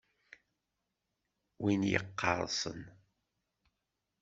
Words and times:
Win 1.63 1.81
yeqqerṣen. 1.91 2.81